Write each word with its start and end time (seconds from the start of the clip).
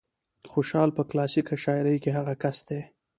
خوشال 0.51 0.89
په 0.97 1.01
کلاسيکه 1.09 1.55
شاعرۍ 1.63 1.97
کې 2.03 2.11
هغه 2.17 2.33
کس 2.43 2.57
دى 2.67 2.81